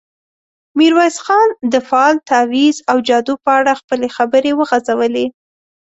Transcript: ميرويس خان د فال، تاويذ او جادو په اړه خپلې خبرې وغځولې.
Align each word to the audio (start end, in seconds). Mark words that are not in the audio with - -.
ميرويس 0.77 1.17
خان 1.25 1.49
د 1.71 1.73
فال، 1.89 2.13
تاويذ 2.29 2.75
او 2.91 2.97
جادو 3.07 3.33
په 3.43 3.51
اړه 3.59 3.79
خپلې 3.81 4.07
خبرې 4.15 4.51
وغځولې. 4.55 5.25